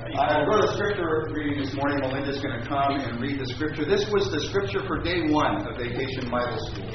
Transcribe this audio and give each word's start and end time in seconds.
We'll 0.00 0.46
go 0.46 0.60
to 0.60 0.72
scripture 0.74 1.26
reading 1.32 1.58
this 1.60 1.74
morning. 1.74 1.98
Melinda's 1.98 2.40
going 2.40 2.60
to 2.60 2.68
come 2.68 3.00
and 3.00 3.20
read 3.20 3.40
the 3.40 3.46
scripture. 3.46 3.84
This 3.84 4.08
was 4.12 4.30
the 4.30 4.46
scripture 4.46 4.86
for 4.86 5.02
day 5.02 5.28
one 5.28 5.66
of 5.66 5.76
Vacation 5.76 6.30
Bible 6.30 6.56
School. 6.70 6.94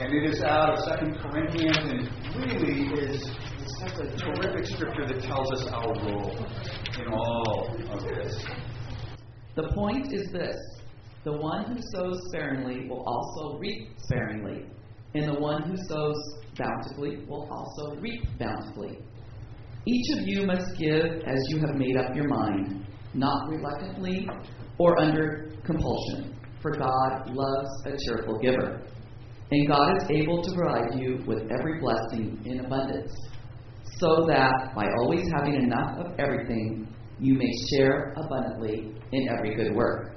And 0.00 0.10
it 0.10 0.32
is 0.32 0.42
out 0.42 0.72
of 0.72 0.84
Second 0.84 1.18
Corinthians 1.20 1.76
and 1.76 2.08
really 2.34 2.88
is 2.98 3.30
such 3.78 3.92
a 4.00 4.16
terrific 4.16 4.64
scripture 4.64 5.06
that 5.06 5.22
tells 5.22 5.52
us 5.52 5.66
our 5.68 5.94
role 6.06 6.46
in 6.98 7.12
all 7.12 7.76
of 7.90 8.02
this. 8.02 8.42
The 9.54 9.68
point 9.74 10.14
is 10.14 10.32
this 10.32 10.56
the 11.24 11.32
one 11.32 11.64
who 11.66 11.78
sows 11.94 12.18
sparingly 12.28 12.88
will 12.88 13.04
also 13.06 13.58
reap 13.58 13.90
sparingly, 13.98 14.64
and 15.14 15.28
the 15.28 15.40
one 15.40 15.62
who 15.62 15.76
sows 15.76 16.16
bountifully 16.56 17.26
will 17.28 17.46
also 17.50 18.00
reap 18.00 18.22
bountifully. 18.38 18.98
Each 19.86 20.16
of 20.16 20.26
you 20.26 20.46
must 20.46 20.78
give 20.78 21.04
as 21.26 21.38
you 21.48 21.58
have 21.58 21.76
made 21.76 21.96
up 21.96 22.14
your 22.16 22.28
mind, 22.28 22.86
not 23.12 23.48
reluctantly 23.48 24.26
or 24.78 24.98
under 24.98 25.52
compulsion, 25.64 26.34
for 26.62 26.70
God 26.72 27.30
loves 27.30 27.68
a 27.84 27.92
cheerful 28.06 28.38
giver. 28.38 28.82
And 29.50 29.68
God 29.68 29.96
is 29.98 30.10
able 30.10 30.42
to 30.42 30.52
provide 30.54 30.98
you 30.98 31.22
with 31.26 31.42
every 31.50 31.80
blessing 31.80 32.40
in 32.46 32.64
abundance, 32.64 33.12
so 33.98 34.24
that 34.26 34.72
by 34.74 34.86
always 35.02 35.28
having 35.36 35.54
enough 35.54 35.98
of 35.98 36.18
everything, 36.18 36.88
you 37.20 37.34
may 37.34 37.52
share 37.70 38.14
abundantly 38.16 38.94
in 39.12 39.28
every 39.28 39.54
good 39.54 39.74
work. 39.76 40.16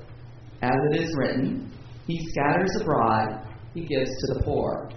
As 0.62 0.76
it 0.92 1.02
is 1.02 1.14
written, 1.18 1.72
He 2.08 2.26
scatters 2.30 2.72
abroad, 2.82 3.46
He 3.74 3.82
gives 3.86 4.10
to 4.10 4.34
the 4.34 4.42
poor. 4.46 4.90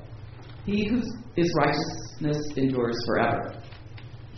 He 0.64 0.88
whose 0.88 1.52
righteousness 1.56 2.38
endures 2.56 2.96
forever. 3.06 3.59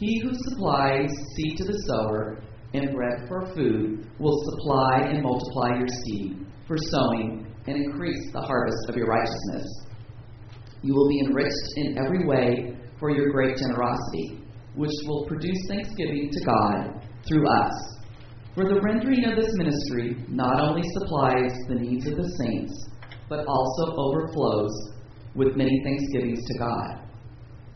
He 0.03 0.19
who 0.19 0.33
supplies 0.35 1.11
seed 1.37 1.59
to 1.59 1.65
the 1.65 1.79
sower 1.87 2.43
and 2.75 2.93
bread 2.93 3.29
for 3.29 3.55
food 3.55 4.05
will 4.19 4.43
supply 4.51 5.03
and 5.03 5.23
multiply 5.23 5.79
your 5.79 5.87
seed 5.87 6.45
for 6.67 6.77
sowing 6.77 7.47
and 7.69 7.77
increase 7.77 8.33
the 8.33 8.41
harvest 8.41 8.89
of 8.89 8.97
your 8.97 9.07
righteousness. 9.07 9.65
You 10.83 10.93
will 10.93 11.09
be 11.09 11.21
enriched 11.21 11.77
in 11.77 11.99
every 11.99 12.27
way 12.27 12.77
for 12.99 13.11
your 13.15 13.31
great 13.31 13.57
generosity, 13.57 14.41
which 14.75 14.91
will 15.07 15.25
produce 15.27 15.69
thanksgiving 15.69 16.31
to 16.33 16.45
God 16.47 17.07
through 17.29 17.49
us. 17.49 17.73
For 18.57 18.65
the 18.65 18.81
rendering 18.81 19.25
of 19.27 19.37
this 19.37 19.55
ministry 19.55 20.17
not 20.27 20.61
only 20.61 20.83
supplies 20.99 21.53
the 21.69 21.77
needs 21.77 22.09
of 22.09 22.17
the 22.17 22.29
saints, 22.43 22.89
but 23.29 23.47
also 23.47 23.95
overflows 23.95 24.95
with 25.37 25.57
many 25.57 25.81
thanksgivings 25.85 26.45
to 26.45 26.59
God. 26.59 27.02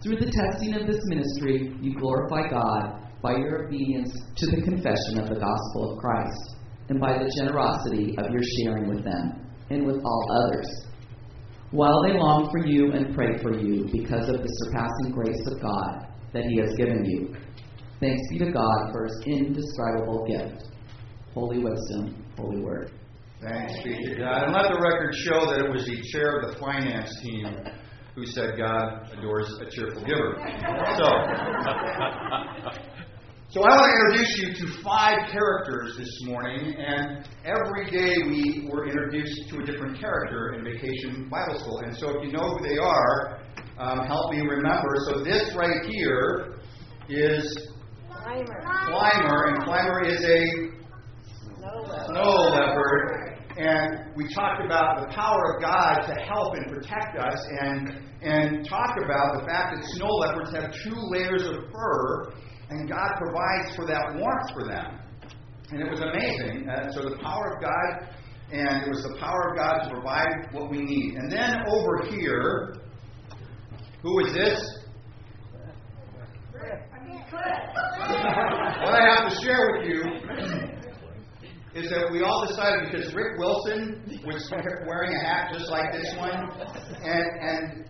Through 0.02 0.16
the 0.16 0.30
testing 0.30 0.74
of 0.74 0.86
this 0.86 1.00
ministry, 1.06 1.74
you 1.80 1.98
glorify 1.98 2.48
God 2.48 3.02
by 3.22 3.32
your 3.32 3.66
obedience 3.66 4.12
to 4.36 4.46
the 4.46 4.62
confession 4.62 5.18
of 5.18 5.28
the 5.28 5.40
gospel 5.40 5.92
of 5.92 5.98
Christ, 5.98 6.56
and 6.88 7.00
by 7.00 7.14
the 7.18 7.32
generosity 7.38 8.14
of 8.18 8.30
your 8.30 8.42
sharing 8.58 8.88
with 8.88 9.02
them 9.02 9.46
and 9.70 9.86
with 9.86 9.96
all 10.04 10.46
others. 10.46 10.86
While 11.70 12.02
they 12.04 12.12
long 12.12 12.48
for 12.50 12.64
you 12.64 12.92
and 12.92 13.14
pray 13.14 13.38
for 13.42 13.58
you 13.58 13.88
because 13.90 14.28
of 14.28 14.42
the 14.42 14.48
surpassing 14.64 15.12
grace 15.12 15.42
of 15.46 15.60
God 15.60 16.06
that 16.32 16.44
He 16.44 16.58
has 16.60 16.72
given 16.76 17.04
you. 17.04 17.34
Thanks 17.98 18.22
be 18.30 18.38
to 18.38 18.52
God 18.52 18.92
for 18.92 19.06
His 19.06 19.22
indescribable 19.26 20.26
gift. 20.26 20.68
Holy 21.34 21.58
wisdom, 21.58 22.24
holy 22.36 22.60
word. 22.60 22.92
Thanks 23.42 23.82
be 23.82 23.96
to 23.96 24.14
God. 24.16 24.44
And 24.44 24.52
let 24.52 24.70
the 24.70 24.80
record 24.80 25.14
show 25.14 25.46
that 25.46 25.64
it 25.64 25.70
was 25.70 25.86
the 25.86 26.00
chair 26.12 26.38
of 26.38 26.52
the 26.52 26.60
finance 26.60 27.18
team 27.22 27.46
who 28.16 28.26
said 28.26 28.56
God 28.56 29.12
adores 29.12 29.46
a 29.60 29.70
cheerful 29.70 30.02
giver. 30.02 30.34
So, 30.38 31.04
so 33.50 33.60
I 33.62 33.68
want 33.76 33.84
to 33.84 33.92
introduce 33.92 34.38
you 34.38 34.54
to 34.54 34.82
five 34.82 35.30
characters 35.30 35.96
this 35.98 36.22
morning, 36.24 36.74
and 36.78 37.28
every 37.44 37.90
day 37.90 38.16
we 38.26 38.70
were 38.72 38.86
introduced 38.88 39.50
to 39.50 39.58
a 39.58 39.66
different 39.66 40.00
character 40.00 40.54
in 40.54 40.64
Vacation 40.64 41.28
Bible 41.28 41.58
School. 41.60 41.80
And 41.80 41.94
so 41.94 42.08
if 42.08 42.24
you 42.24 42.32
know 42.32 42.56
who 42.56 42.66
they 42.66 42.78
are, 42.78 43.42
um, 43.78 44.06
help 44.06 44.32
me 44.32 44.40
remember. 44.40 44.96
So 45.10 45.22
this 45.22 45.54
right 45.54 45.84
here 45.84 46.54
is 47.10 47.68
Climber. 48.08 48.62
Climber, 48.86 49.44
and 49.48 49.62
Climber 49.64 50.04
is 50.06 50.24
a 50.24 50.72
snow 52.06 52.32
leopard. 52.48 53.15
And 53.56 54.14
we 54.14 54.28
talked 54.34 54.62
about 54.64 55.00
the 55.00 55.14
power 55.14 55.54
of 55.54 55.62
God 55.62 56.00
to 56.06 56.14
help 56.28 56.54
and 56.54 56.66
protect 56.70 57.16
us, 57.18 57.40
and 57.62 58.06
and 58.22 58.68
talk 58.68 58.96
about 59.02 59.40
the 59.40 59.46
fact 59.46 59.76
that 59.76 59.84
snow 59.94 60.08
leopards 60.08 60.52
have 60.52 60.72
two 60.82 60.94
layers 61.10 61.46
of 61.46 61.70
fur, 61.72 62.32
and 62.70 62.88
God 62.88 63.08
provides 63.16 63.74
for 63.76 63.86
that 63.86 64.14
warmth 64.16 64.52
for 64.52 64.64
them. 64.64 64.98
And 65.70 65.80
it 65.80 65.90
was 65.90 66.00
amazing. 66.00 66.68
Uh, 66.68 66.90
so 66.92 67.08
the 67.08 67.16
power 67.22 67.54
of 67.54 67.62
God, 67.62 68.08
and 68.52 68.82
it 68.82 68.88
was 68.88 69.02
the 69.02 69.16
power 69.18 69.50
of 69.50 69.56
God 69.56 69.84
to 69.84 69.90
provide 69.90 70.52
what 70.52 70.70
we 70.70 70.78
need. 70.78 71.14
And 71.14 71.30
then 71.30 71.62
over 71.68 72.04
here, 72.10 72.76
who 74.02 74.24
is 74.26 74.34
this? 74.34 74.78
what 77.32 78.94
I 78.94 79.14
have 79.14 79.30
to 79.30 79.36
share 79.42 79.78
with 79.78 79.88
you 79.88 80.65
is 81.76 81.90
that 81.90 82.10
we 82.10 82.22
all 82.22 82.46
decided 82.46 82.90
because 82.90 83.12
Rick 83.14 83.38
Wilson 83.38 84.02
was 84.24 84.50
wearing 84.86 85.12
a 85.14 85.20
hat 85.20 85.52
just 85.52 85.70
like 85.70 85.92
this 85.92 86.14
one, 86.16 86.48
and 87.04 87.26
and 87.42 87.84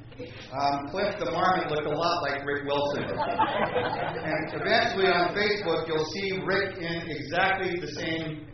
um, 0.60 0.88
Cliff 0.90 1.14
the 1.20 1.30
Marmot 1.30 1.70
looked 1.70 1.86
a 1.86 1.90
lot 1.90 2.22
like 2.22 2.44
Rick 2.44 2.64
Wilson. 2.64 3.04
And 3.04 4.60
eventually 4.60 5.06
on 5.06 5.36
Facebook, 5.36 5.86
you'll 5.86 6.04
see 6.06 6.40
Rick 6.44 6.78
in 6.78 7.10
exactly 7.10 7.78
the 7.78 7.92
same 7.92 8.48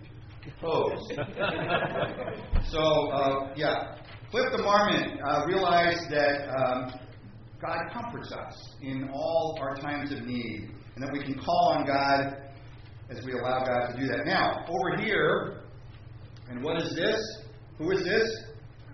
pose. 0.61 1.09
So 2.71 2.81
uh, 3.11 3.55
yeah, 3.57 3.97
Cliff 4.31 4.53
the 4.53 4.63
Marmot 4.63 5.19
uh, 5.27 5.47
realized 5.47 6.11
that 6.11 6.49
um, 6.59 6.93
God 7.59 7.81
comforts 7.93 8.33
us 8.33 8.75
in 8.83 9.09
all 9.15 9.57
our 9.61 9.77
times 9.77 10.13
of 10.13 10.27
need, 10.27 10.71
and 10.95 11.03
that 11.03 11.11
we 11.11 11.23
can 11.25 11.39
call 11.39 11.75
on 11.79 11.87
God 11.87 12.52
as 13.13 13.25
we 13.25 13.33
allow 13.33 13.65
God 13.65 13.93
to 13.93 14.01
do 14.01 14.07
that. 14.07 14.27
Now, 14.27 14.65
over 14.69 15.03
here, 15.03 15.63
and 16.49 16.63
what 16.63 16.81
is 16.81 16.95
this? 16.95 17.21
Who 17.79 17.91
is 17.91 18.05
this? 18.05 18.45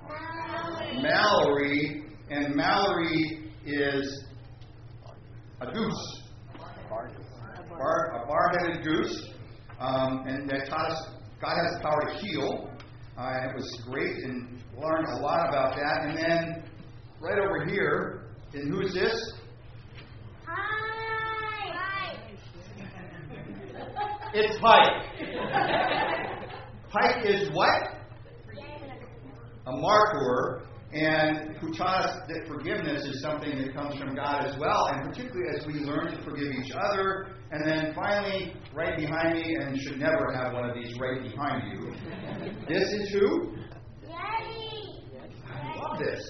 Mallory. 0.09 1.03
Mallory. 1.03 2.05
And 2.31 2.55
Mallory 2.55 3.53
is 3.65 4.25
a 5.61 5.73
goose. 5.73 6.23
A 8.23 8.27
bar-headed 8.27 8.85
goose. 8.85 9.29
Um, 9.79 10.25
and 10.27 10.51
that 10.51 10.69
taught 10.69 10.91
us 10.91 11.09
God 11.41 11.55
has 11.55 11.75
the 11.77 11.81
power 11.83 12.01
to 12.01 12.19
heal. 12.19 12.71
Uh, 13.17 13.49
it 13.49 13.55
was 13.55 13.83
great 13.87 14.25
and 14.25 14.61
learned 14.77 15.07
a 15.09 15.23
lot 15.23 15.49
about 15.49 15.77
that. 15.77 16.03
And 16.03 16.19
then 16.19 16.65
right 17.21 17.39
over 17.39 17.65
here, 17.67 18.25
and 18.55 18.73
who's 18.73 18.93
this? 18.93 19.33
It's 24.35 24.59
Pike. 24.61 25.05
Pike 26.91 27.25
is 27.25 27.51
what? 27.53 27.95
A 29.67 29.73
marker, 29.73 30.67
and 30.93 31.57
who 31.59 31.75
taught 31.75 32.05
us 32.07 32.17
that 32.29 32.47
forgiveness 32.47 33.05
is 33.05 33.21
something 33.23 33.59
that 33.59 33.75
comes 33.75 33.99
from 33.99 34.15
God 34.15 34.47
as 34.47 34.59
well, 34.59 34.89
and 34.93 35.09
particularly 35.09 35.59
as 35.59 35.67
we 35.67 35.75
learn 35.75 36.17
to 36.17 36.23
forgive 36.25 36.53
each 36.53 36.73
other. 36.73 37.29
And 37.51 37.67
then 37.67 37.95
finally, 37.95 38.55
right 38.75 38.97
behind 38.97 39.35
me, 39.35 39.57
and 39.61 39.81
should 39.81 39.99
never 39.99 40.33
have 40.35 40.53
one 40.53 40.69
of 40.69 40.75
these 40.75 40.99
right 40.99 41.23
behind 41.23 41.73
you. 41.73 41.95
This 42.69 42.89
is 42.93 43.11
who? 43.11 43.55
Yeti. 44.05 45.01
I 45.51 45.77
love 45.77 45.99
this. 45.99 46.21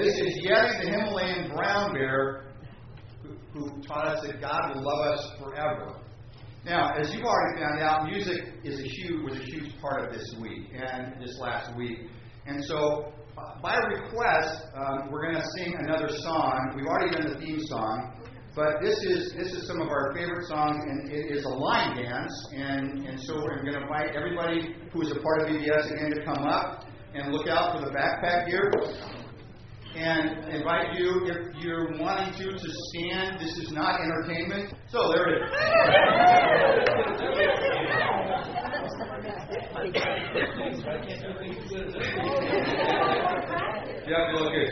This 0.00 0.14
is 0.14 0.46
Yeti, 0.46 0.84
the 0.84 0.90
Himalayan 0.90 1.50
brown 1.52 1.92
bear, 1.92 2.52
who, 3.22 3.34
who 3.52 3.82
taught 3.82 4.06
us 4.06 4.26
that 4.26 4.40
God 4.40 4.74
will 4.74 4.82
love 4.84 5.14
us 5.14 5.30
forever. 5.40 5.96
Now, 6.64 6.92
as 6.94 7.12
you've 7.14 7.24
already 7.24 7.62
found 7.62 7.80
out, 7.80 8.04
music 8.04 8.52
is 8.64 8.80
a 8.80 8.82
huge 8.82 9.24
was 9.24 9.38
a 9.38 9.44
huge 9.44 9.80
part 9.80 10.04
of 10.04 10.12
this 10.12 10.26
week 10.38 10.68
and 10.74 11.14
this 11.20 11.38
last 11.40 11.74
week. 11.74 12.00
And 12.46 12.62
so, 12.64 13.14
uh, 13.38 13.60
by 13.62 13.76
request, 13.76 14.66
um, 14.74 15.10
we're 15.10 15.32
going 15.32 15.42
to 15.42 15.48
sing 15.56 15.74
another 15.78 16.08
song. 16.08 16.72
We've 16.76 16.86
already 16.86 17.16
done 17.16 17.32
the 17.32 17.38
theme 17.38 17.60
song, 17.64 18.12
but 18.54 18.74
this 18.82 18.98
is 19.04 19.32
this 19.32 19.54
is 19.54 19.66
some 19.66 19.80
of 19.80 19.88
our 19.88 20.12
favorite 20.14 20.46
songs, 20.48 20.76
and 20.84 21.10
it 21.10 21.34
is 21.34 21.44
a 21.44 21.48
line 21.48 21.96
dance. 21.96 22.48
And 22.54 23.06
and 23.06 23.18
so 23.18 23.36
we're 23.36 23.62
going 23.62 23.72
to 23.72 23.80
invite 23.80 24.14
everybody 24.14 24.74
who 24.92 25.00
is 25.00 25.12
a 25.12 25.20
part 25.20 25.42
of 25.42 25.48
VBS 25.48 25.92
again 25.92 26.10
to 26.10 26.24
come 26.26 26.44
up 26.44 26.84
and 27.14 27.32
look 27.32 27.48
out 27.48 27.78
for 27.78 27.86
the 27.86 27.90
backpack 27.90 28.48
here 28.48 28.70
and 29.96 30.48
invite 30.54 30.94
you, 30.98 31.26
if 31.26 31.62
you're 31.62 31.98
wanting 31.98 32.32
to, 32.34 32.52
to 32.52 32.68
stand. 32.88 33.40
This 33.40 33.58
is 33.58 33.70
not 33.72 34.00
entertainment. 34.00 34.74
So 34.88 35.12
there 35.12 35.28
it 35.28 35.42
is. 35.42 35.50
Yeah, 44.06 44.32
look 44.34 44.52
good. 44.52 44.70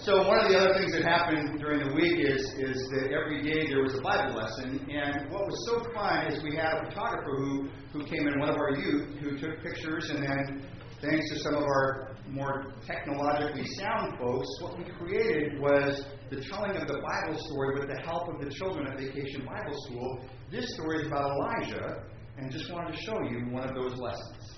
So 0.00 0.26
one 0.26 0.40
of 0.40 0.48
the 0.48 0.58
other 0.58 0.74
things 0.78 0.92
that 0.92 1.02
happened 1.02 1.60
during 1.60 1.88
the 1.88 1.94
week 1.94 2.18
is 2.20 2.40
is 2.56 2.88
that 2.94 3.10
every 3.12 3.42
day 3.42 3.66
there 3.68 3.82
was 3.82 3.94
a 3.94 4.00
Bible 4.00 4.36
lesson, 4.36 4.88
and 4.88 5.30
what 5.30 5.44
was 5.46 5.66
so 5.66 5.82
fun 5.92 6.32
is 6.32 6.42
we 6.42 6.56
had 6.56 6.72
a 6.74 6.88
photographer 6.88 7.36
who 7.36 7.68
who 7.92 8.04
came 8.04 8.26
in, 8.26 8.38
one 8.38 8.48
of 8.48 8.56
our 8.56 8.70
youth, 8.76 9.18
who 9.18 9.36
took 9.38 9.60
pictures, 9.62 10.10
and 10.10 10.22
then 10.22 10.62
thanks 11.00 11.28
to 11.30 11.38
some 11.40 11.54
of 11.54 11.62
our 11.62 12.16
more 12.30 12.72
technologically 12.86 13.64
sound 13.78 14.18
folks, 14.18 14.46
what 14.60 14.78
we 14.78 14.84
created 14.84 15.60
was 15.60 16.04
the 16.30 16.42
telling 16.42 16.76
of 16.76 16.86
the 16.86 17.00
Bible 17.00 17.38
story 17.38 17.78
with 17.78 17.88
the 17.88 18.00
help 18.02 18.28
of 18.28 18.40
the 18.40 18.50
children 18.50 18.86
at 18.86 18.98
Vacation 18.98 19.46
Bible 19.46 19.76
School. 19.86 20.20
This 20.50 20.74
story 20.74 21.02
is 21.02 21.06
about 21.06 21.30
Elijah, 21.30 22.04
and 22.36 22.50
just 22.50 22.72
wanted 22.72 22.96
to 22.96 23.02
show 23.02 23.20
you 23.22 23.46
one 23.50 23.68
of 23.68 23.74
those 23.74 23.98
lessons. 23.98 24.54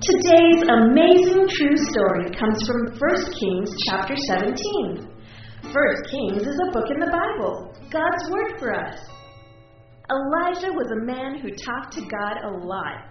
Today's 0.00 0.62
amazing 0.68 1.48
true 1.48 1.76
story 1.76 2.30
comes 2.38 2.66
from 2.66 2.98
1 2.98 3.32
Kings 3.38 3.70
chapter 3.88 4.16
17. 4.16 5.11
1 5.72 5.84
Kings 6.10 6.42
is 6.42 6.60
a 6.68 6.70
book 6.70 6.84
in 6.90 7.00
the 7.00 7.06
Bible, 7.06 7.72
God's 7.90 8.30
word 8.30 8.58
for 8.58 8.74
us. 8.74 8.98
Elijah 10.10 10.70
was 10.70 10.90
a 10.92 11.06
man 11.06 11.38
who 11.38 11.48
talked 11.48 11.94
to 11.94 12.02
God 12.02 12.44
a 12.44 12.50
lot, 12.66 13.08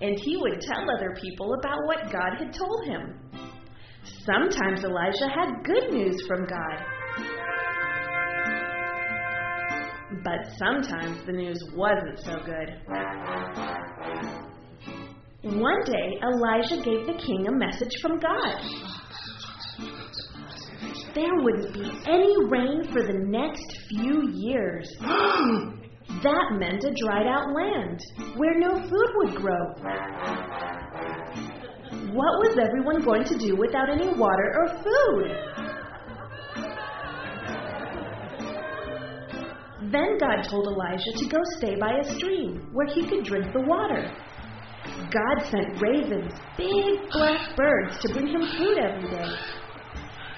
and 0.00 0.16
he 0.20 0.36
would 0.36 0.60
tell 0.60 0.84
other 0.96 1.16
people 1.20 1.54
about 1.58 1.78
what 1.86 2.12
God 2.12 2.38
had 2.38 2.54
told 2.54 2.84
him. 2.84 3.18
Sometimes 4.24 4.84
Elijah 4.84 5.26
had 5.26 5.64
good 5.64 5.90
news 5.90 6.22
from 6.28 6.46
God. 6.46 6.84
But 10.22 10.52
sometimes 10.56 11.26
the 11.26 11.32
news 11.32 11.60
wasn't 11.74 12.20
so 12.20 12.36
good. 12.46 12.76
One 15.42 15.84
day, 15.84 16.20
Elijah 16.22 16.76
gave 16.76 17.06
the 17.06 17.20
king 17.26 17.48
a 17.48 17.52
message 17.52 18.00
from 18.00 18.20
God. 18.20 18.97
There 21.18 21.34
wouldn't 21.34 21.74
be 21.74 21.90
any 22.06 22.32
rain 22.46 22.84
for 22.92 23.02
the 23.02 23.18
next 23.26 23.76
few 23.88 24.30
years. 24.30 24.88
that 25.00 26.46
meant 26.52 26.84
a 26.84 26.94
dried 26.94 27.26
out 27.26 27.52
land 27.52 28.00
where 28.36 28.56
no 28.60 28.78
food 28.88 29.10
would 29.16 29.34
grow. 29.34 29.74
What 32.14 32.38
was 32.38 32.56
everyone 32.62 33.02
going 33.02 33.24
to 33.24 33.36
do 33.36 33.56
without 33.56 33.90
any 33.90 34.14
water 34.14 34.54
or 34.58 34.68
food? 34.84 35.32
Then 39.90 40.18
God 40.20 40.42
told 40.48 40.68
Elijah 40.68 41.12
to 41.16 41.28
go 41.28 41.38
stay 41.56 41.74
by 41.80 41.98
a 41.98 42.04
stream 42.14 42.68
where 42.72 42.86
he 42.86 43.08
could 43.08 43.24
drink 43.24 43.52
the 43.52 43.62
water. 43.62 44.08
God 45.10 45.46
sent 45.50 45.82
ravens, 45.82 46.32
big 46.56 47.10
black 47.10 47.56
birds, 47.56 47.98
to 48.02 48.12
bring 48.12 48.28
him 48.28 48.42
food 48.56 48.78
every 48.78 49.10
day. 49.10 49.57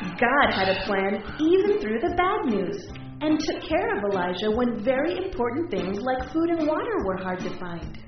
God 0.01 0.55
had 0.55 0.69
a 0.69 0.83
plan 0.87 1.23
even 1.39 1.79
through 1.79 2.01
the 2.01 2.15
bad 2.17 2.47
news 2.47 2.89
and 3.21 3.39
took 3.39 3.63
care 3.69 3.99
of 3.99 4.11
Elijah 4.11 4.51
when 4.51 4.83
very 4.83 5.19
important 5.27 5.71
things 5.71 5.99
like 6.01 6.33
food 6.33 6.49
and 6.49 6.67
water 6.67 7.05
were 7.05 7.19
hard 7.19 7.41
to 7.41 7.51
find. 7.59 7.99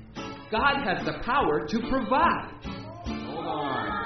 God 0.49 0.83
has 0.83 1.05
the 1.05 1.19
power 1.23 1.67
to 1.67 1.79
provide. 1.89 2.49
Hold 3.05 3.45
on. 3.45 4.03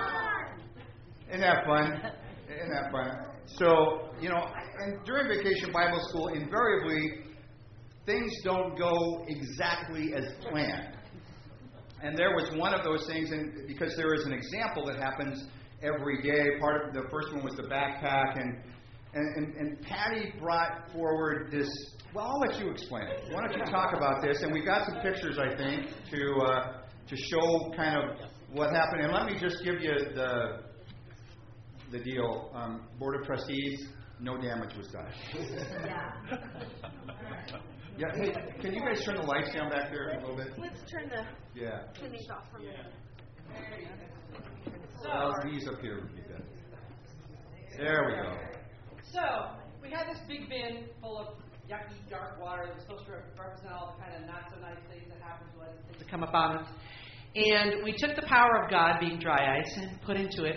Isn't 1.29 1.39
that 1.39 1.65
fun? 1.65 1.93
Isn't 2.53 2.69
that 2.71 2.91
fun? 2.91 3.11
So, 3.45 4.09
you 4.19 4.27
know, 4.27 4.45
and 4.79 5.05
during 5.05 5.29
vacation 5.29 5.71
Bible 5.71 5.99
school, 6.09 6.27
invariably, 6.27 7.23
things 8.05 8.31
don't 8.43 8.77
go 8.77 9.23
exactly 9.29 10.13
as 10.13 10.25
planned. 10.49 10.97
And 12.03 12.17
there 12.17 12.35
was 12.35 12.49
one 12.57 12.73
of 12.73 12.83
those 12.83 13.07
things, 13.07 13.31
and 13.31 13.65
because 13.65 13.95
there 13.95 14.13
is 14.13 14.25
an 14.25 14.33
example 14.33 14.85
that 14.87 14.97
happens 14.97 15.45
every 15.81 16.21
day. 16.21 16.59
Part 16.59 16.87
of 16.87 16.93
the 16.93 17.09
first 17.11 17.33
one 17.33 17.43
was 17.43 17.55
the 17.55 17.63
backpack, 17.63 18.39
and 18.39 18.57
and, 19.13 19.37
and, 19.37 19.55
and 19.55 19.81
Patty 19.81 20.33
brought 20.39 20.91
forward 20.91 21.49
this. 21.51 21.67
Well, 22.13 22.25
I'll 22.25 22.39
let 22.39 22.59
you 22.59 22.69
explain 22.71 23.07
it. 23.07 23.23
Why 23.31 23.41
don't 23.47 23.57
you 23.57 23.65
talk 23.71 23.93
about 23.95 24.21
this? 24.21 24.41
And 24.41 24.51
we've 24.53 24.65
got 24.65 24.85
some 24.87 24.99
pictures, 25.01 25.37
I 25.39 25.55
think, 25.55 25.87
to 26.11 26.35
uh, 26.41 26.77
to 27.07 27.15
show 27.15 27.71
kind 27.75 27.97
of 27.97 28.17
what 28.51 28.71
happened. 28.73 29.01
And 29.03 29.13
let 29.13 29.25
me 29.25 29.37
just 29.39 29.63
give 29.63 29.81
you 29.81 29.93
the 30.15 30.63
the 31.91 31.99
deal. 31.99 32.51
Um, 32.53 32.87
Board 32.99 33.19
of 33.21 33.25
Trustees, 33.25 33.87
no 34.19 34.37
damage 34.37 34.75
was 34.75 34.87
done. 34.87 35.11
Yeah. 35.85 36.11
Yeah, 37.97 38.05
hey, 38.13 38.31
can 38.61 38.75
you 38.75 38.81
guys 38.81 39.03
turn 39.03 39.15
the 39.15 39.23
lights 39.23 39.51
down 39.55 39.71
back 39.71 39.89
there 39.91 40.09
a 40.09 40.19
little 40.21 40.35
bit? 40.35 40.49
Let's 40.59 40.79
turn 40.91 41.09
the 41.09 41.25
Yeah. 41.59 41.79
finish 41.99 42.21
off 42.29 42.43
for 42.51 42.57
a 42.57 42.61
minute. 42.61 42.93
Well, 45.03 45.33
these 45.43 45.67
up 45.67 45.79
here 45.81 46.01
would 46.01 46.15
be 46.15 46.21
good. 46.21 46.43
There 47.77 48.03
we 48.07 48.13
go. 48.13 48.37
So, 49.13 49.51
we 49.81 49.89
had 49.89 50.07
this 50.07 50.19
big 50.27 50.49
bin 50.49 50.87
full 51.01 51.19
of 51.19 51.27
yucky, 51.69 52.09
dark 52.09 52.39
water 52.41 52.65
that 52.65 52.75
was 52.75 52.83
supposed 52.83 53.05
to 53.05 53.11
represent 53.11 53.73
all 53.73 53.95
the 53.95 54.03
kind 54.03 54.15
of 54.15 54.27
not 54.27 54.49
so 54.49 54.59
nice 54.59 54.77
things 54.89 55.07
that 55.09 55.21
happen 55.21 55.47
to 55.55 55.61
us, 55.63 55.75
things 55.87 55.99
that 55.99 56.09
come 56.09 56.23
upon 56.23 56.57
us. 56.57 56.67
And 57.35 57.83
we 57.83 57.93
took 57.97 58.15
the 58.15 58.25
power 58.27 58.63
of 58.63 58.71
God, 58.71 58.99
being 58.99 59.19
dry 59.19 59.59
ice, 59.59 59.71
and 59.77 60.01
put 60.01 60.17
into 60.17 60.45
it, 60.45 60.55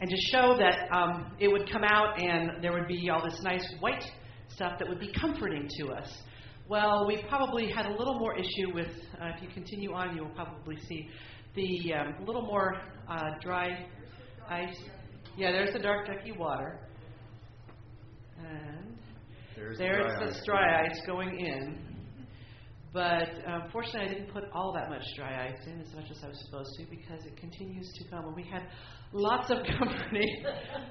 and 0.00 0.10
to 0.10 0.16
show 0.30 0.56
that 0.58 0.94
um, 0.94 1.32
it 1.40 1.48
would 1.48 1.70
come 1.70 1.84
out 1.84 2.20
and 2.20 2.62
there 2.62 2.72
would 2.72 2.88
be 2.88 3.08
all 3.10 3.24
this 3.24 3.40
nice 3.42 3.66
white 3.80 4.04
stuff 4.48 4.78
that 4.78 4.88
would 4.88 5.00
be 5.00 5.12
comforting 5.18 5.68
to 5.78 5.92
us. 5.92 6.22
Well, 6.68 7.06
we 7.06 7.22
probably 7.30 7.70
had 7.70 7.86
a 7.86 7.90
little 7.96 8.18
more 8.18 8.36
issue 8.36 8.74
with, 8.74 8.90
uh, 9.20 9.30
if 9.34 9.42
you 9.42 9.48
continue 9.54 9.92
on, 9.94 10.14
you 10.14 10.22
will 10.24 10.34
probably 10.34 10.76
see 10.86 11.08
the 11.54 11.94
um, 11.94 12.26
little 12.26 12.42
more 12.42 12.76
uh, 13.08 13.30
dry 13.40 13.86
ice. 14.50 14.76
Yeah, 15.38 15.50
there's 15.50 15.72
the 15.72 15.78
dark, 15.78 16.06
ducky 16.06 16.32
water. 16.32 16.78
And 18.38 18.98
There's 19.56 19.78
the 19.78 19.84
there's 19.84 20.12
dry 20.14 20.26
this 20.26 20.36
ice. 20.36 20.44
dry 20.44 20.84
ice 20.84 21.00
going 21.06 21.40
in. 21.40 21.78
But 22.92 23.28
unfortunately, 23.46 24.00
I 24.10 24.14
didn't 24.14 24.32
put 24.32 24.44
all 24.52 24.72
that 24.74 24.88
much 24.90 25.02
dry 25.16 25.48
ice 25.48 25.66
in 25.66 25.80
as 25.80 25.94
much 25.94 26.10
as 26.10 26.22
I 26.24 26.28
was 26.28 26.40
supposed 26.46 26.70
to 26.78 26.84
because 26.90 27.24
it 27.26 27.36
continues 27.36 27.90
to 27.98 28.04
come. 28.10 28.26
And 28.26 28.36
we 28.36 28.42
had 28.44 28.62
lots 29.12 29.50
of 29.50 29.58
comforting, 29.78 30.44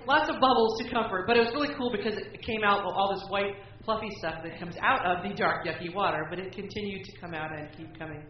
lots 0.08 0.30
of 0.30 0.40
bubbles 0.40 0.80
to 0.82 0.90
comfort. 0.92 1.26
But 1.28 1.38
it 1.38 1.40
was 1.42 1.50
really 1.54 1.74
cool 1.76 1.92
because 1.92 2.18
it 2.18 2.42
came 2.42 2.64
out 2.64 2.86
with 2.86 2.94
all 2.96 3.14
this 3.14 3.26
white, 3.30 3.56
fluffy 3.88 4.12
stuff 4.20 4.44
that 4.44 4.60
comes 4.60 4.76
out 4.84 5.06
of 5.06 5.24
the 5.24 5.34
dark, 5.34 5.66
yucky 5.66 5.96
water. 5.96 6.28
But 6.30 6.40
it 6.40 6.52
continued 6.54 7.06
to 7.06 7.12
come 7.20 7.34
out 7.34 7.58
and 7.58 7.70
keep 7.76 7.98
coming. 7.98 8.22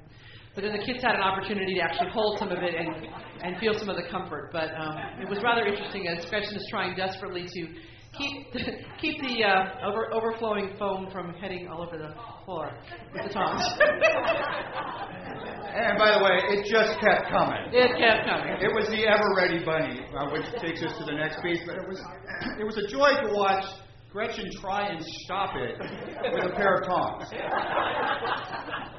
But 0.54 0.62
then 0.64 0.78
the 0.78 0.86
kids 0.86 1.04
had 1.04 1.16
an 1.16 1.22
opportunity 1.22 1.76
to 1.76 1.82
actually 1.82 2.10
hold 2.12 2.38
some 2.40 2.50
of 2.50 2.60
it 2.60 2.76
and, 2.76 3.08
and 3.44 3.58
feel 3.58 3.74
some 3.74 3.90
of 3.90 3.96
the 3.96 4.10
comfort. 4.10 4.52
But 4.54 4.70
um, 4.80 4.96
it 5.22 5.28
was 5.28 5.40
rather 5.44 5.66
interesting 5.66 6.08
as 6.08 6.26
Gretchen 6.30 6.56
is 6.56 6.68
trying 6.70 6.96
desperately 6.96 7.46
to 7.46 7.68
keep 8.18 8.54
the, 8.54 8.60
keep 9.02 9.22
the 9.22 9.44
uh, 9.44 9.88
over, 9.90 10.14
overflowing 10.14 10.76
foam 10.78 11.10
from 11.12 11.34
heading 11.34 11.68
all 11.68 11.84
over 11.84 11.98
the 11.98 12.14
floor 12.46 12.72
with 13.14 13.24
the 13.28 13.34
tongs. 13.34 13.64
And 15.68 16.00
by 16.00 16.18
the 16.18 16.24
way, 16.24 16.58
it 16.58 16.66
just 16.66 16.98
kept 17.00 17.30
coming. 17.30 17.70
it 17.70 18.00
kept 18.00 18.26
coming. 18.26 18.58
It 18.58 18.74
was 18.74 18.88
the 18.90 19.06
ever 19.06 19.30
ready 19.38 19.64
bunny, 19.64 20.02
uh, 20.10 20.32
which 20.32 20.46
takes 20.58 20.82
us 20.82 20.98
to 20.98 21.06
the 21.06 21.12
next 21.12 21.38
piece. 21.44 21.60
But 21.68 21.76
it 21.76 21.88
was 21.88 22.02
it 22.58 22.64
was 22.64 22.78
a 22.78 22.88
joy 22.88 23.14
to 23.22 23.30
watch 23.34 23.66
Gretchen 24.18 24.50
try 24.60 24.88
and 24.88 25.06
stop 25.26 25.56
it 25.56 25.80
with 26.34 26.52
a 26.52 26.56
pair 26.56 26.78
of 26.78 26.88
tongs. 26.88 27.30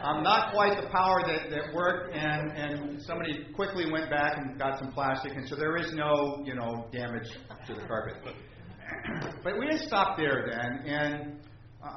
Um, 0.01 0.23
not 0.23 0.53
quite 0.53 0.81
the 0.81 0.89
power 0.91 1.25
that, 1.27 1.51
that 1.51 1.75
worked, 1.75 2.15
and, 2.15 2.53
and 2.53 3.03
somebody 3.03 3.47
quickly 3.57 3.91
went 3.91 4.11
back 4.11 4.39
and 4.39 4.57
got 4.57 4.79
some 4.79 4.93
plastic, 4.93 5.33
and 5.33 5.49
so 5.49 5.57
there 5.57 5.77
is 5.77 5.93
no 5.93 6.41
you 6.45 6.55
know 6.55 6.87
damage 6.93 7.29
to 7.67 7.75
the 7.75 7.81
carpet. 7.81 8.15
But 9.43 9.59
we 9.59 9.67
didn't 9.67 9.89
stop 9.89 10.17
there 10.17 10.49
then, 10.53 10.87
and 10.87 11.41
uh, 11.85 11.91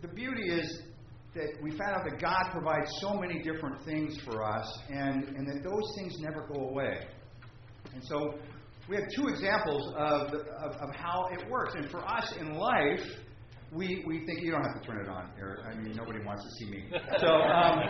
the 0.00 0.08
beauty 0.08 0.50
is 0.50 0.80
that 1.34 1.48
we 1.62 1.72
found 1.72 1.96
out 1.96 2.04
that 2.08 2.22
God 2.22 2.52
provides 2.52 2.90
so 3.00 3.12
many 3.20 3.42
different 3.42 3.84
things 3.84 4.18
for 4.24 4.42
us, 4.42 4.66
and, 4.88 5.28
and 5.36 5.46
that 5.46 5.62
those 5.62 5.94
things 5.94 6.14
never 6.20 6.48
go 6.54 6.68
away. 6.70 7.06
And 7.92 8.02
so 8.02 8.38
we 8.88 8.96
have 8.96 9.04
two 9.14 9.28
examples 9.28 9.94
of, 9.96 10.34
of, 10.34 10.72
of 10.80 10.94
how 10.94 11.28
it 11.32 11.48
works. 11.48 11.74
And 11.76 11.88
for 11.90 12.04
us 12.06 12.34
in 12.38 12.54
life, 12.54 13.00
we, 13.72 14.04
we 14.06 14.26
think 14.26 14.42
you 14.42 14.50
don't 14.50 14.64
have 14.64 14.82
to 14.82 14.86
turn 14.86 15.00
it 15.04 15.08
on 15.08 15.30
here. 15.36 15.64
I 15.70 15.74
mean, 15.74 15.94
nobody 15.96 16.24
wants 16.24 16.44
to 16.44 16.50
see 16.58 16.70
me. 16.70 16.84
So, 17.18 17.28
um, 17.28 17.80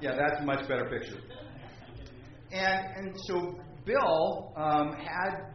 yeah, 0.00 0.16
that's 0.16 0.40
a 0.40 0.44
much 0.44 0.66
better 0.66 0.88
picture. 0.90 1.20
And, 2.50 2.86
and 2.96 3.16
so 3.26 3.58
Bill 3.84 4.52
um, 4.56 4.96
had, 4.96 5.54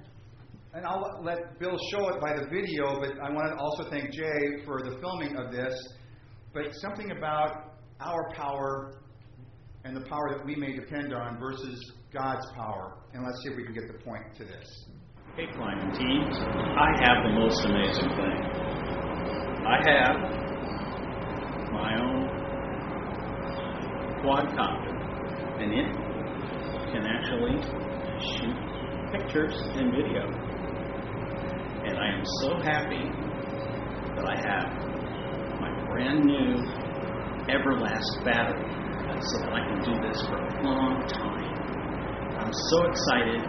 and 0.74 0.86
I'll 0.86 1.22
let 1.24 1.60
Bill 1.60 1.78
show 1.92 2.08
it 2.10 2.22
by 2.22 2.34
the 2.34 2.46
video, 2.46 3.00
but 3.00 3.12
I 3.22 3.30
want 3.32 3.58
to 3.58 3.62
also 3.62 3.90
thank 3.90 4.12
Jay 4.12 4.64
for 4.66 4.82
the 4.84 4.98
filming 5.02 5.36
of 5.38 5.52
this. 5.52 5.74
But 6.54 6.74
something 6.76 7.12
about 7.12 7.74
our 8.00 8.32
power 8.36 9.02
and 9.88 9.96
the 9.96 10.02
power 10.10 10.36
that 10.36 10.46
we 10.46 10.54
may 10.56 10.74
depend 10.74 11.14
on 11.14 11.40
versus 11.40 11.94
God's 12.14 12.46
power. 12.56 12.98
And 13.14 13.24
let's 13.24 13.42
see 13.42 13.52
if 13.52 13.56
we 13.56 13.64
can 13.64 13.74
get 13.74 13.88
the 13.88 14.04
point 14.04 14.24
to 14.38 14.44
this. 14.44 14.86
Hey, 15.38 15.48
climbing 15.56 15.92
teams, 15.96 16.36
I 16.36 16.92
have 17.08 17.24
the 17.24 17.32
most 17.32 17.64
amazing 17.64 18.10
thing. 18.10 18.40
I 19.64 19.80
have 19.88 20.16
my 21.72 21.96
own 22.02 22.28
quadcopter, 24.26 24.92
and 25.62 25.72
it 25.72 25.88
can 26.92 27.06
actually 27.08 27.56
shoot 28.36 28.58
pictures 29.14 29.56
and 29.56 29.92
video. 29.92 30.28
And 31.88 31.98
I 31.98 32.08
am 32.12 32.24
so 32.42 32.60
happy 32.60 33.08
that 34.16 34.26
I 34.28 34.36
have 34.36 34.68
my 35.62 35.72
brand 35.88 36.26
new 36.26 36.56
Everlast 37.48 38.26
battery 38.26 38.87
so 39.22 39.40
that 39.40 39.54
I 39.54 39.62
can 39.66 39.80
do 39.82 40.08
this 40.08 40.22
for 40.28 40.38
a 40.38 40.64
long 40.64 41.02
time. 41.08 41.54
I'm 42.38 42.54
so 42.54 42.86
excited. 42.86 43.42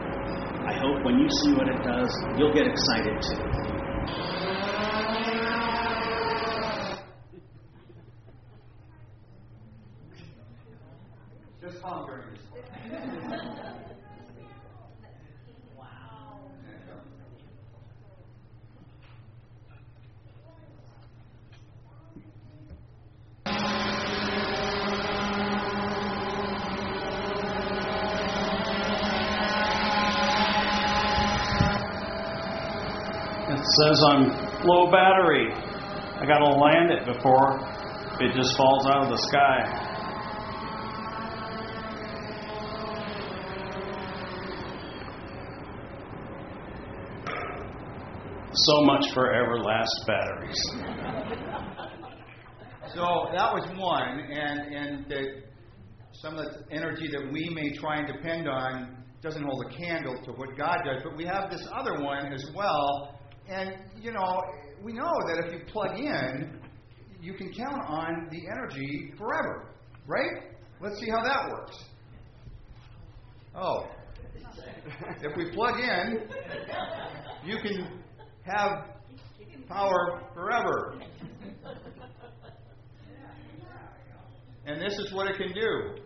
I 0.67 0.73
hope 0.81 1.05
when 1.05 1.19
you 1.19 1.29
see 1.43 1.53
what 1.53 1.69
it 1.69 1.83
does, 1.83 2.11
you'll 2.39 2.55
get 2.55 2.67
excited 2.67 3.21
too. 3.23 3.69
Just 11.61 11.83
hum 11.83 12.07
during 12.07 12.31
this. 12.33 12.41
Wow. 15.77 16.49
It 33.51 33.65
says 33.85 34.03
I'm 34.11 34.25
low 34.67 34.91
battery. 34.91 35.53
I 35.53 36.27
gotta 36.27 36.57
land 36.57 36.91
it 36.91 37.07
before 37.07 37.61
it 38.21 38.35
just 38.35 38.57
falls 38.57 38.87
out 38.87 39.05
of 39.05 39.11
the 39.11 39.19
sky. 39.31 39.85
So 48.53 48.83
much 48.83 49.13
for 49.15 49.33
Everlast 49.33 50.07
batteries. 50.07 50.61
So 52.95 53.05
that 53.33 53.53
was 53.53 53.69
one, 53.77 54.19
and 54.19 54.75
and 54.75 55.07
the, 55.09 55.43
some 56.13 56.37
of 56.37 56.47
the 56.47 56.75
energy 56.75 57.09
that 57.13 57.31
we 57.31 57.49
may 57.51 57.71
try 57.77 57.99
and 57.99 58.07
depend 58.09 58.49
on 58.49 59.05
doesn't 59.23 59.43
hold 59.43 59.65
a 59.67 59.77
candle 59.77 60.17
to 60.25 60.33
what 60.33 60.57
God 60.57 60.79
does. 60.85 61.03
But 61.05 61.17
we 61.17 61.25
have 61.27 61.51
this 61.51 61.69
other 61.73 62.03
one 62.03 62.33
as 62.33 62.51
well, 62.55 63.15
and 63.49 63.77
you 64.01 64.13
know 64.13 64.43
we 64.83 64.93
know 64.93 65.13
that 65.27 65.45
if 65.47 65.53
you 65.53 65.61
plug 65.67 65.99
in, 65.99 66.61
you 67.21 67.35
can 67.35 67.53
count 67.53 67.83
on 67.87 68.29
the 68.31 68.47
energy 68.51 69.13
forever, 69.17 69.75
right? 70.07 70.53
Let's 70.81 71.01
see 71.01 71.11
how 71.11 71.23
that 71.23 71.51
works. 71.51 71.77
Oh, 73.55 73.87
if 75.23 75.37
we 75.37 75.51
plug 75.53 75.81
in, 75.81 76.29
you 77.45 77.59
can 77.61 78.03
have 78.45 78.85
power 79.69 80.23
forever. 80.35 81.01
And 84.67 84.81
this 84.81 84.93
is 84.99 85.13
what 85.13 85.29
it 85.29 85.37
can 85.37 85.53
do. 85.53 86.03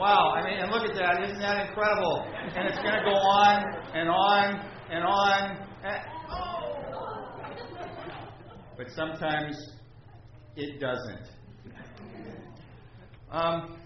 Wow, 0.00 0.32
I 0.34 0.42
mean, 0.48 0.58
and 0.58 0.72
look 0.72 0.88
at 0.88 0.96
that. 0.96 1.22
Isn't 1.22 1.40
that 1.40 1.68
incredible? 1.68 2.24
And 2.56 2.66
it's 2.66 2.78
going 2.78 2.94
to 2.94 3.02
go 3.04 3.16
on 3.16 3.62
and 3.92 4.08
on 4.08 4.66
and 4.90 5.04
on. 5.04 5.58
And 5.84 6.00
but 8.78 8.86
sometimes 8.96 9.62
it 10.56 10.80
doesn't. 10.80 11.26
Um, 13.30 13.76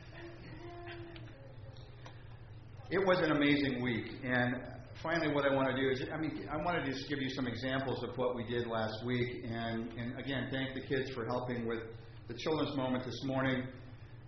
it 2.93 3.05
was 3.05 3.19
an 3.19 3.33
amazing 3.33 3.83
week, 3.83 4.07
and 4.23 4.55
finally, 5.03 5.35
what 5.35 5.45
I 5.51 5.53
want 5.53 5.75
to 5.75 5.83
do 5.83 5.91
is, 5.91 6.01
I 6.15 6.17
mean, 6.17 6.49
I 6.49 6.59
want 6.59 6.85
to 6.85 6.93
just 6.93 7.09
give 7.09 7.19
you 7.19 7.31
some 7.31 7.49
examples 7.49 8.05
of 8.05 8.17
what 8.17 8.37
we 8.37 8.45
did 8.45 8.69
last 8.69 9.05
week, 9.05 9.45
and, 9.51 9.91
and 9.99 10.17
again, 10.21 10.47
thank 10.53 10.75
the 10.75 10.87
kids 10.87 11.11
for 11.11 11.27
helping 11.27 11.67
with 11.67 11.81
the 12.29 12.35
children's 12.35 12.77
moment 12.77 13.05
this 13.05 13.21
morning. 13.25 13.65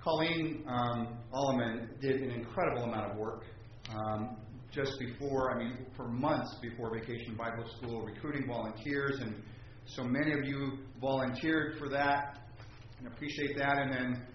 Colleen 0.07 0.63
um, 0.69 1.19
Alleman 1.35 2.01
did 2.01 2.23
an 2.23 2.31
incredible 2.31 2.85
amount 2.85 3.11
of 3.11 3.19
work 3.19 3.43
um, 3.91 4.37
just 4.71 4.93
before, 5.01 5.53
I 5.53 5.59
mean, 5.59 5.87
for 5.97 6.07
months 6.07 6.55
before 6.63 6.95
Vacation 6.95 7.35
Bible 7.35 7.65
School, 7.77 8.03
recruiting 8.03 8.47
volunteers, 8.47 9.19
and 9.21 9.35
so 9.85 10.05
many 10.05 10.31
of 10.31 10.45
you 10.45 10.79
volunteered 11.01 11.77
for 11.81 11.89
that, 11.89 12.39
and 13.01 13.09
appreciate 13.09 13.59
that. 13.59 13.79
And 13.79 13.93
then, 13.93 14.27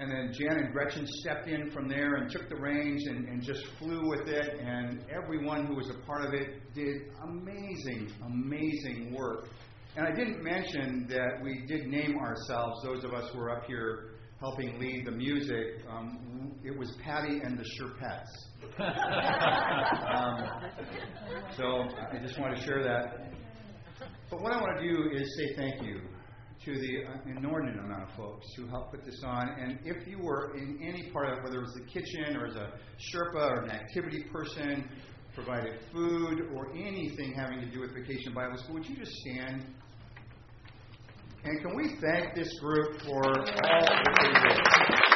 and 0.00 0.10
then 0.10 0.32
Jan 0.32 0.56
and 0.58 0.72
Gretchen 0.72 1.06
stepped 1.06 1.46
in 1.46 1.70
from 1.70 1.88
there 1.88 2.16
and 2.16 2.28
took 2.28 2.48
the 2.48 2.56
reins 2.56 3.06
and, 3.06 3.28
and 3.28 3.40
just 3.44 3.64
flew 3.78 4.00
with 4.08 4.26
it. 4.26 4.58
And 4.58 5.04
everyone 5.08 5.66
who 5.66 5.76
was 5.76 5.88
a 5.88 6.04
part 6.04 6.24
of 6.24 6.34
it 6.34 6.74
did 6.74 7.12
amazing, 7.22 8.12
amazing 8.26 9.14
work. 9.16 9.46
And 9.96 10.04
I 10.04 10.10
didn't 10.10 10.42
mention 10.42 11.06
that 11.10 11.40
we 11.44 11.64
did 11.68 11.86
name 11.86 12.16
ourselves, 12.18 12.82
those 12.82 13.04
of 13.04 13.12
us 13.12 13.30
who 13.32 13.38
are 13.38 13.56
up 13.56 13.66
here 13.66 14.11
helping 14.42 14.76
lead 14.80 15.06
the 15.06 15.12
music. 15.12 15.84
Um, 15.88 16.52
it 16.64 16.76
was 16.76 16.92
Patty 17.04 17.38
and 17.44 17.56
the 17.56 17.64
Sherpettes. 17.78 18.26
um, 20.16 20.72
so 21.56 21.84
I 22.12 22.18
just 22.20 22.40
want 22.40 22.56
to 22.56 22.62
share 22.64 22.82
that. 22.82 23.30
But 24.28 24.42
what 24.42 24.52
I 24.52 24.60
want 24.60 24.80
to 24.80 24.82
do 24.82 25.10
is 25.16 25.22
say 25.38 25.54
thank 25.54 25.82
you 25.82 26.00
to 26.64 26.72
the 26.72 27.04
uh, 27.04 27.36
inordinate 27.36 27.84
amount 27.84 28.10
of 28.10 28.16
folks 28.16 28.46
who 28.56 28.66
helped 28.66 28.90
put 28.90 29.04
this 29.04 29.22
on. 29.24 29.48
And 29.48 29.78
if 29.84 30.08
you 30.08 30.18
were 30.18 30.56
in 30.56 30.80
any 30.82 31.08
part 31.12 31.28
of 31.28 31.38
it, 31.38 31.44
whether 31.44 31.58
it 31.58 31.62
was 31.62 31.74
the 31.74 31.86
kitchen 31.86 32.36
or 32.36 32.46
as 32.46 32.56
a 32.56 32.72
Sherpa 32.98 33.48
or 33.48 33.62
an 33.62 33.70
activity 33.70 34.24
person, 34.32 34.88
provided 35.36 35.78
food 35.92 36.48
or 36.52 36.72
anything 36.72 37.32
having 37.36 37.60
to 37.60 37.70
do 37.70 37.80
with 37.80 37.94
Vacation 37.94 38.34
Bible 38.34 38.56
School, 38.58 38.74
would 38.74 38.86
you 38.86 38.96
just 38.96 39.12
stand? 39.12 39.66
And 41.44 41.60
can 41.60 41.76
we 41.76 41.96
thank 42.00 42.34
this 42.36 42.58
group 42.60 43.00
for 43.02 43.24
all 43.26 43.44
that 43.44 44.16
they 44.22 44.48
did? 44.48 45.11